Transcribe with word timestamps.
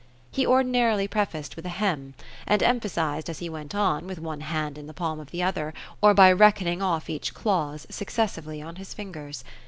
He 0.31 0.47
ordinarily 0.47 1.07
prefaced 1.07 1.55
with 1.55 1.63
a 1.63 1.69
hem; 1.69 2.15
and 2.47 2.63
emphasized, 2.63 3.29
as 3.29 3.37
he 3.37 3.49
went 3.51 3.75
on, 3.75 4.07
with 4.07 4.17
one 4.17 4.41
hand 4.41 4.79
in 4.79 4.87
the 4.87 4.95
palm 4.95 5.19
of 5.19 5.29
the 5.29 5.43
other, 5.43 5.75
or 6.01 6.15
by 6.15 6.31
reckoning 6.31 6.81
olf 6.81 7.07
each 7.07 7.35
clause, 7.35 7.85
successively, 7.87 8.63
on 8.63 8.77
his 8.77 8.95
fingers. 8.95 9.43